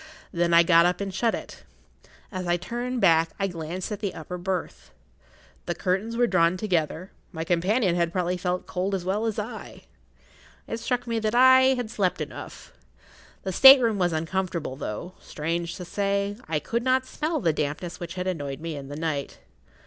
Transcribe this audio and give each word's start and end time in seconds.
Then 0.31 0.51
I 0.51 0.63
got 0.63 0.87
up 0.87 0.99
and 0.99 1.13
shut 1.13 1.35
it. 1.35 1.61
As 2.31 2.47
I 2.47 2.57
turned 2.57 3.01
back 3.01 3.29
I 3.37 3.45
glanced 3.45 3.91
at 3.91 3.99
the 3.99 4.15
upper 4.15 4.39
berth. 4.39 4.89
The[Pg 5.67 5.75
23] 5.75 5.83
curtains 5.83 6.17
were 6.17 6.25
drawn 6.25 6.53
close 6.53 6.59
together; 6.61 7.11
my 7.31 7.43
companion 7.43 7.95
had 7.95 8.11
probably 8.11 8.35
felt 8.37 8.65
cold 8.65 8.95
as 8.95 9.05
well 9.05 9.27
as 9.27 9.37
I. 9.37 9.83
It 10.65 10.79
struck 10.79 11.05
me 11.05 11.19
that 11.19 11.35
I 11.35 11.75
had 11.75 11.91
slept 11.91 12.19
enough. 12.19 12.73
The 13.43 13.53
state 13.53 13.79
room 13.79 13.99
was 13.99 14.11
uncomfortable, 14.11 14.75
though, 14.75 15.13
strange 15.19 15.75
to 15.75 15.85
say, 15.85 16.35
I 16.47 16.57
could 16.57 16.81
not 16.81 17.05
smell 17.05 17.39
the 17.39 17.53
dampness 17.53 17.99
which 17.99 18.15
had 18.15 18.25
annoyed 18.25 18.59
me 18.59 18.75
in 18.75 18.87
the 18.87 18.95
night. 18.97 19.37